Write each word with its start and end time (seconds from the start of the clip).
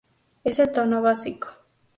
Es 0.43 0.57
el 0.57 0.71
tono 0.71 1.03
básico. 1.03 1.49